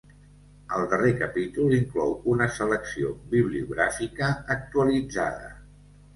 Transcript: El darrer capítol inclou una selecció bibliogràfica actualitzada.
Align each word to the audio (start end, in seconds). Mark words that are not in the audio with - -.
El 0.77 0.85
darrer 0.93 1.11
capítol 1.19 1.75
inclou 1.79 2.15
una 2.37 2.47
selecció 2.57 3.13
bibliogràfica 3.35 4.33
actualitzada. 4.59 5.55